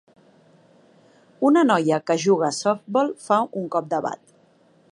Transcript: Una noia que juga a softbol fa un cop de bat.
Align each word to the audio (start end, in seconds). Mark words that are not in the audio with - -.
Una 1.49 1.63
noia 1.67 1.99
que 2.07 2.15
juga 2.23 2.47
a 2.49 2.57
softbol 2.63 3.13
fa 3.27 3.41
un 3.61 3.69
cop 3.77 3.93
de 3.93 4.01
bat. 4.07 4.35